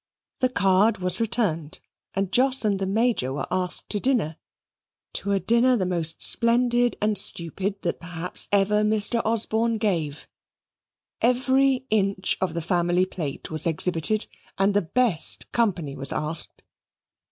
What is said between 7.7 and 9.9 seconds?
that perhaps ever Mr. Osborne